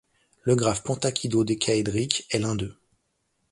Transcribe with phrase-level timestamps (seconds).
[0.41, 2.75] Le graphe pentakidodécaédrique est l'un d'eux.